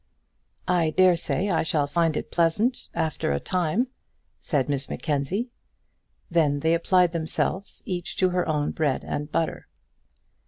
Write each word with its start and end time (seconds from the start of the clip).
"I 0.67 0.89
dare 0.89 1.15
say 1.15 1.51
I 1.51 1.61
shall 1.61 1.85
find 1.85 2.17
it 2.17 2.31
pleasant, 2.31 2.89
after 2.95 3.33
a 3.33 3.39
time," 3.39 3.89
said 4.39 4.67
Miss 4.67 4.89
Mackenzie. 4.89 5.51
Then 6.27 6.61
they 6.61 6.73
applied 6.73 7.11
themselves 7.11 7.83
each 7.85 8.17
to 8.17 8.29
her 8.29 8.47
own 8.49 8.71
bread 8.71 9.03
and 9.05 9.31
butter. 9.31 9.67